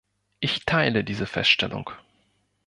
[0.39, 1.91] Ich teile diese Feststellung.